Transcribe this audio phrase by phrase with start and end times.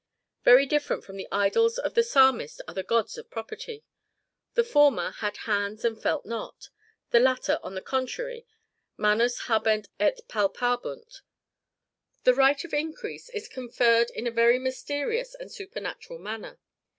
[0.43, 3.85] Very different from the idols of the Psalmist are the gods of property:
[4.55, 6.69] the former had hands and felt not;
[7.11, 8.47] the latter, on the contrary,
[8.97, 11.21] manus habent et palpabunt._
[12.25, 16.57] _The right of increase is conferred in a very mysterious and supernatural manner.